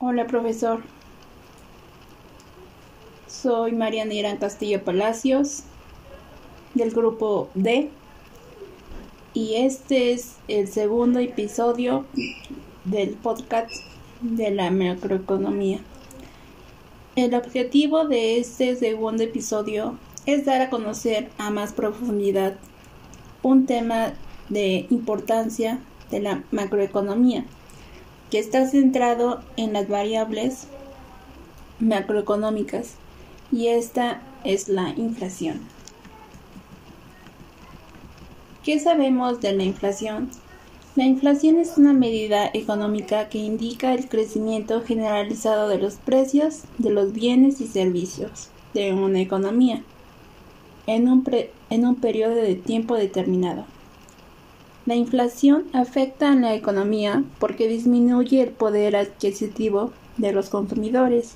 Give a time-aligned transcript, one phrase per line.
[0.00, 0.80] Hola, profesor.
[3.26, 5.64] Soy Mariana Irán Castillo Palacios
[6.74, 7.90] del grupo D
[9.34, 12.04] y este es el segundo episodio
[12.84, 13.72] del podcast
[14.20, 15.80] de la macroeconomía.
[17.16, 22.54] El objetivo de este segundo episodio es dar a conocer a más profundidad
[23.42, 24.12] un tema
[24.48, 25.80] de importancia
[26.12, 27.44] de la macroeconomía
[28.30, 30.66] que está centrado en las variables
[31.80, 32.94] macroeconómicas
[33.52, 35.60] y esta es la inflación.
[38.62, 40.30] ¿Qué sabemos de la inflación?
[40.94, 46.90] La inflación es una medida económica que indica el crecimiento generalizado de los precios de
[46.90, 49.82] los bienes y servicios de una economía
[50.86, 51.24] en un,
[51.70, 53.64] en un periodo de tiempo determinado.
[54.88, 61.34] La inflación afecta a la economía porque disminuye el poder adquisitivo de los consumidores.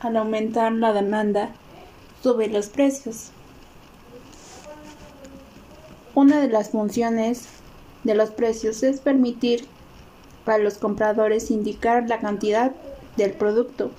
[0.00, 1.50] Al aumentar la demanda,
[2.24, 3.30] sube los precios.
[6.16, 7.44] Una de las funciones
[8.02, 9.64] de los precios es permitir
[10.46, 12.72] a los compradores indicar la cantidad
[13.16, 13.92] del producto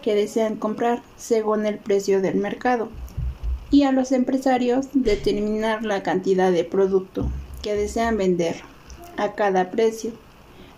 [0.00, 2.88] que desean comprar según el precio del mercado
[3.70, 7.30] y a los empresarios determinar la cantidad de producto
[7.62, 8.56] que desean vender
[9.16, 10.12] a cada precio.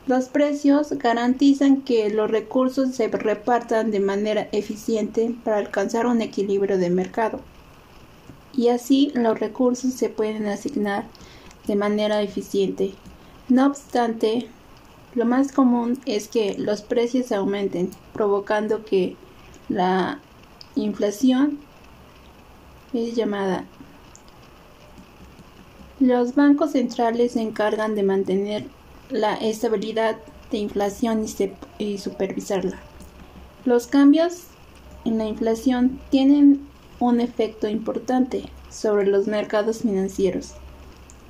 [0.07, 6.79] Los precios garantizan que los recursos se repartan de manera eficiente para alcanzar un equilibrio
[6.79, 7.41] de mercado
[8.59, 11.05] y así los recursos se pueden asignar
[11.69, 12.93] de manera eficiente.
[13.49, 14.49] No obstante,
[15.15, 19.17] lo más común es que los precios aumenten, provocando que
[19.69, 20.21] la
[20.75, 21.61] inflación
[22.93, 23.65] es llamada.
[26.01, 28.65] Los bancos centrales se encargan de mantener
[29.11, 30.17] la estabilidad
[30.51, 31.27] de inflación
[31.79, 32.79] y, supervisarla.
[33.65, 34.45] Los cambios
[35.05, 36.67] en la inflación tienen
[37.01, 40.55] un efecto importante sobre los mercados financieros,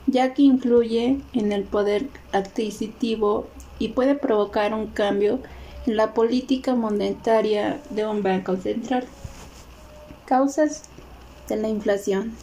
[0.07, 3.47] ya que influye en el poder adquisitivo
[3.79, 5.41] y puede provocar un cambio
[5.87, 9.05] en la política monetaria de un banco central.
[10.27, 10.83] Causas
[11.49, 12.35] de la inflación.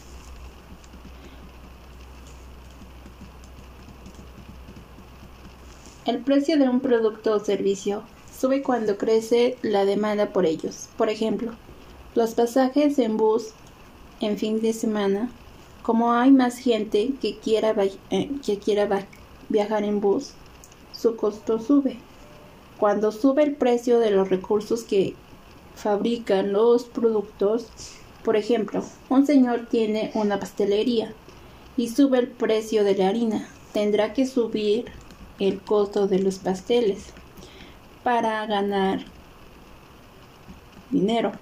[6.06, 8.04] El precio de un producto o servicio
[8.38, 10.90] sube cuando crece la demanda por ellos.
[10.98, 11.54] Por ejemplo,
[12.14, 13.54] los pasajes en bus
[14.20, 15.32] en fin de semana,
[15.82, 17.76] como hay más gente que quiera,
[18.12, 19.08] eh, que quiera
[19.50, 20.34] viajar en bus,
[20.94, 21.98] su costo sube.
[22.78, 25.16] Cuando sube el precio de los recursos que
[25.76, 27.68] fabrican los productos,
[28.26, 31.14] por ejemplo, un señor tiene una pastelería
[31.78, 33.48] y sube el precio de la harina.
[33.72, 34.86] Tendrá que subir
[35.40, 37.14] el costo de los pasteles
[38.04, 39.06] para ganar
[40.90, 41.34] dinero.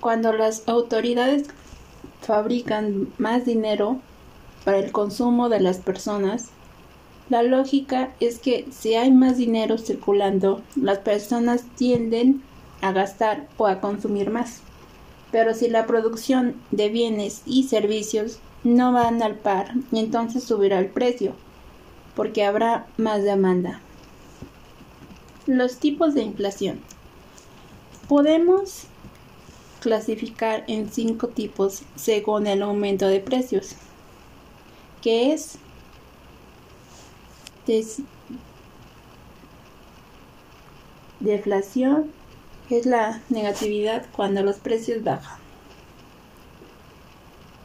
[0.00, 1.48] Cuando las autoridades
[2.22, 4.00] fabrican más dinero
[4.64, 6.48] para el consumo de las personas,
[7.28, 12.42] la lógica es que si hay más dinero circulando, las personas tienden
[12.80, 14.62] a gastar o a consumir más.
[15.30, 20.88] Pero si la producción de bienes y servicios no van al par, entonces subirá el
[20.88, 21.34] precio,
[22.16, 23.80] porque habrá más demanda.
[25.46, 26.80] Los tipos de inflación.
[28.08, 28.84] Podemos
[29.80, 33.74] clasificar en cinco tipos según el aumento de precios,
[35.02, 35.58] que es
[41.20, 42.10] deflación,
[42.70, 45.38] es la negatividad cuando los precios bajan.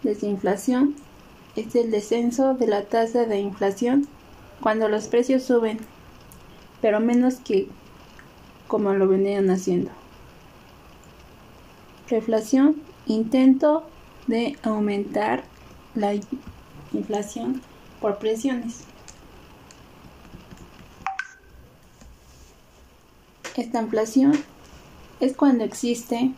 [0.02, 0.96] Desinflación
[1.56, 4.08] es el descenso de la tasa de inflación
[4.62, 5.80] cuando los precios suben,
[6.82, 7.68] pero menos que
[8.68, 9.92] como lo venían haciendo.
[12.10, 13.84] Reflación, intento
[14.28, 15.44] de aumentar
[15.96, 16.14] la
[16.94, 17.62] inflación
[18.02, 18.86] por presiones.
[23.56, 24.34] Esta inflación
[25.20, 26.32] es cuando existe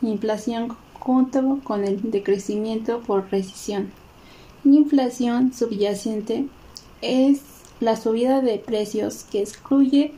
[0.00, 3.90] inflación junto con el decrecimiento por recesión.
[4.64, 6.46] Inflación subyacente
[7.00, 7.40] es
[7.80, 10.12] la subida de precios que excluye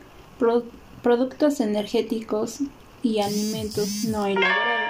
[1.01, 2.59] productos energéticos
[3.01, 4.85] y alimentos no elaborados.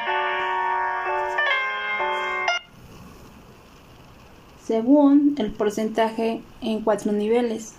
[4.65, 7.73] Según el porcentaje en cuatro niveles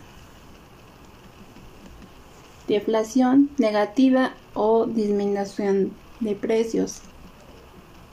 [2.68, 7.00] deflación negativa o disminución de precios.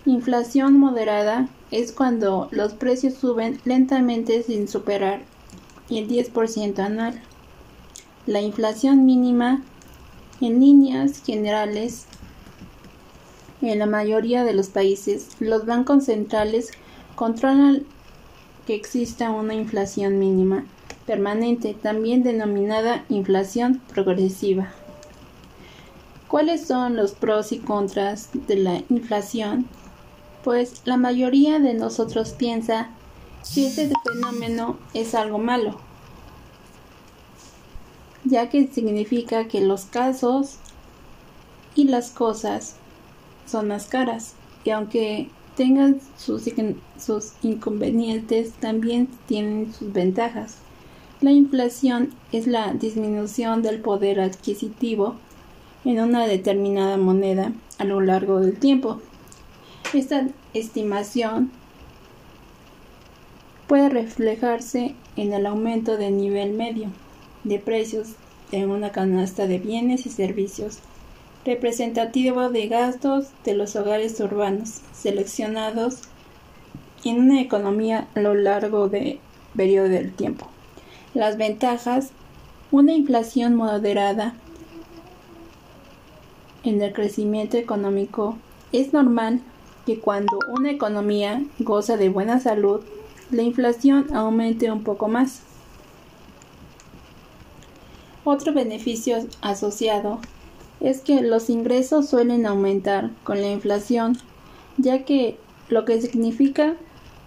[0.06, 5.22] Inflación moderada es cuando los precios suben lentamente sin superar
[5.90, 7.22] el 10% anual.
[8.26, 9.62] la inflación mínima
[10.40, 12.06] en líneas generales
[13.62, 16.72] en la mayoría de los países, los bancos centrales
[17.16, 17.84] controlan
[18.66, 20.66] que exista una inflación mínima
[21.06, 24.72] permanente, también denominada inflación progresiva.
[26.28, 29.68] ¿Cuáles son los pros y contras de la inflación?
[30.44, 32.90] Pues la mayoría de nosotros piensa
[33.54, 35.80] que este fenómeno es algo malo,
[38.24, 40.58] ya que significa que los casos
[41.76, 42.78] y las cosas
[43.46, 44.34] son más caras,
[44.64, 46.44] y aunque tengan sus,
[46.98, 50.58] sus inconvenientes, también tienen sus ventajas.
[51.24, 55.16] La inflación es la disminución del poder adquisitivo
[55.86, 59.00] en una determinada moneda a lo largo del tiempo.
[59.94, 61.50] Esta estimación
[63.68, 66.90] puede reflejarse en el aumento del nivel medio
[67.46, 68.16] de precios
[68.52, 70.80] en una canasta de bienes y servicios
[71.46, 76.02] representativo de gastos de los hogares urbanos seleccionados
[77.06, 79.20] en una economía a lo largo del
[79.56, 80.53] periodo del tiempo.
[81.14, 82.10] Las ventajas,
[82.72, 84.34] una inflación moderada
[86.64, 88.36] en el crecimiento económico,
[88.72, 89.42] es normal
[89.86, 92.82] que cuando una economía goza de buena salud,
[93.30, 95.42] la inflación aumente un poco más.
[98.24, 100.20] Otro beneficio asociado
[100.80, 104.18] es que los ingresos suelen aumentar con la inflación,
[104.78, 105.38] ya que
[105.70, 106.76] lo que significa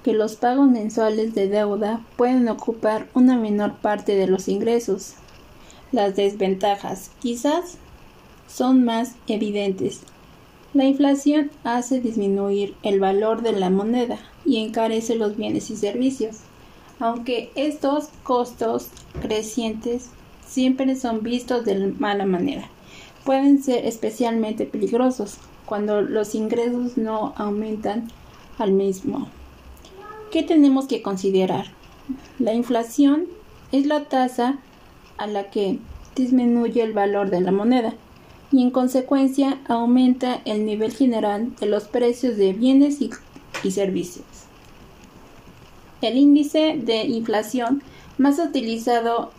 [0.07, 5.15] que los pagos mensuales de deuda pueden ocupar una menor parte de los ingresos.
[5.91, 7.79] Las desventajas quizás
[8.47, 10.03] son más evidentes.
[10.75, 16.37] La inflación hace disminuir el valor de la moneda y encarece los bienes y servicios,
[17.01, 20.11] aunque estos costos crecientes
[20.47, 22.71] siempre son vistos de mala manera
[23.25, 28.09] pueden ser especialmente peligrosos cuando los ingresos no aumentan
[28.57, 29.29] al mismo.
[30.31, 31.67] ¿Qué tenemos que considerar?
[32.39, 33.27] La inflación
[33.71, 34.59] es la tasa
[35.19, 35.79] a la que
[36.17, 37.95] disminuye el valor de la moneda
[38.51, 43.11] y en consecuencia aumenta el nivel general de los precios de bienes y,
[43.71, 44.27] servicios.
[46.03, 47.83] El índice de inflación
[48.19, 49.33] más utilizado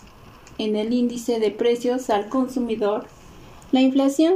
[0.57, 3.07] en el índice de precios al consumidor
[3.71, 4.33] la inflación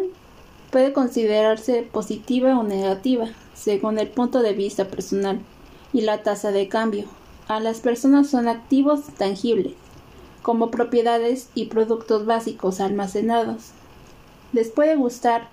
[0.69, 5.39] puede considerarse positiva o negativa, según el punto de vista personal
[5.93, 7.05] y la tasa de cambio.
[7.47, 9.73] A las personas son activos tangibles,
[10.41, 13.71] como propiedades y productos básicos almacenados.
[14.53, 15.49] Les puede gustar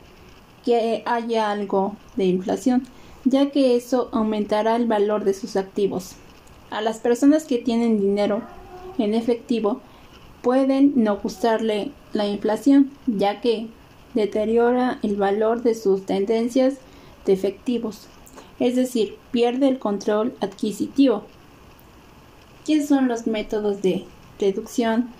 [0.64, 2.86] que haya algo de inflación,
[3.24, 6.12] ya que eso aumentará el valor de sus activos.
[6.70, 8.42] A las personas que tienen dinero
[8.98, 9.80] en efectivo
[10.42, 13.68] pueden no gustarle la inflación, ya que
[14.14, 16.74] deteriora el valor de sus tendencias
[17.24, 18.08] de efectivos,
[18.60, 21.24] es decir, pierde el control adquisitivo.
[22.66, 24.04] ¿Qué son los métodos de
[24.38, 25.10] reducción?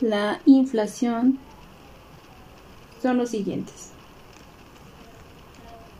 [0.00, 1.38] La inflación
[3.02, 3.90] son los siguientes.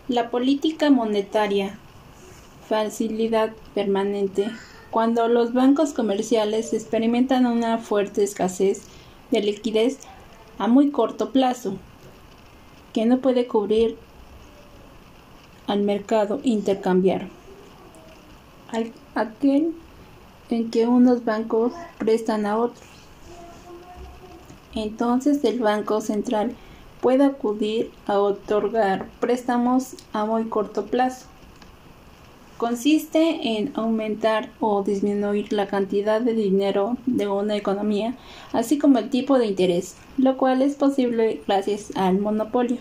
[0.09, 1.79] La política monetaria,
[2.69, 4.51] facilidad permanente,
[4.91, 8.83] cuando los bancos comerciales experimentan una fuerte escasez
[9.31, 9.99] de liquidez
[10.59, 11.79] a muy corto plazo,
[12.95, 13.99] que no puede cubrir
[15.67, 17.29] al mercado intercambiar.
[19.15, 19.75] Aquel
[20.49, 22.87] en que unos bancos prestan a otros.
[24.75, 26.55] Entonces el Banco Central
[27.01, 31.27] puede acudir a otorgar préstamos a muy corto plazo
[32.65, 38.17] consiste en aumentar o disminuir la cantidad de dinero de una economía,
[38.55, 42.79] así como el tipo de interés, lo cual es posible gracias al monopolio.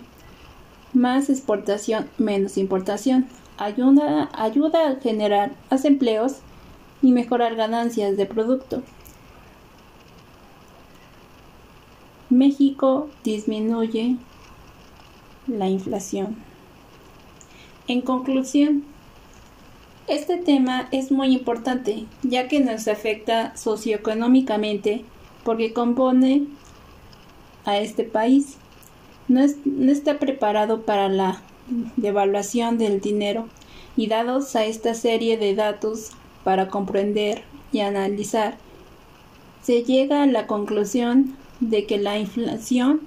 [0.94, 3.28] Más exportación, menos importación.
[3.58, 6.38] Ayuda, a generar más empleos
[7.02, 8.84] y mejorar ganancias de producto.
[12.30, 14.16] México disminuye
[15.46, 16.38] la inflación.
[17.90, 18.93] En conclusión,
[20.08, 25.06] este tema es muy importante, ya que nos afecta socioeconómicamente
[25.44, 26.44] porque compone
[27.66, 28.58] a este país.
[29.28, 31.42] No, está preparado para la
[31.96, 33.48] devaluación del dinero
[33.96, 36.12] y dados a esta serie de datos
[36.44, 38.58] para comprender y analizar,
[39.62, 43.02] se llega a la conclusión de que la inflación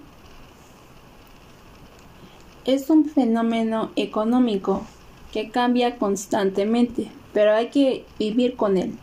[2.64, 4.84] es un fenómeno económico
[5.32, 8.94] que cambia constantemente, pero hay que vivir con él.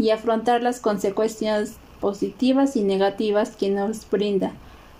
[0.00, 4.52] y afrontar las consecuencias positivas y negativas que nos brinda.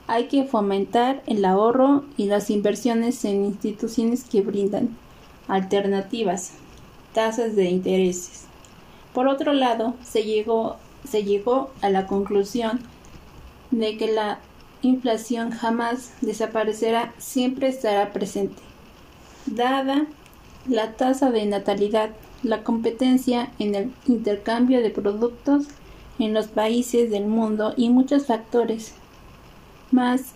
[0.08, 4.97] Hay que fomentar el ahorro y las inversiones en instituciones que brindan
[5.47, 6.52] alternativas,
[7.12, 8.44] tasas de intereses.
[9.14, 10.76] Por otro lado, se llegó,
[11.08, 12.80] se llegó a la conclusión
[13.70, 14.38] de que la
[14.82, 18.62] inflación jamás desaparecerá, siempre estará presente.
[19.47, 20.06] Dada
[20.68, 22.10] la tasa de natalidad,
[22.42, 25.66] la competencia en el intercambio de productos
[26.18, 28.94] en los países del mundo y muchos factores
[29.90, 30.32] más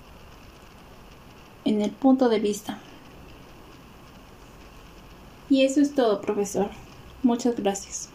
[1.65, 2.79] en el punto de vista.
[5.51, 6.71] Y eso es todo, profesor.
[7.23, 8.12] Muchas gracias.